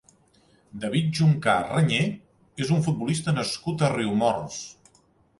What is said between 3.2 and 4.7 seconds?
nascut a Riumors.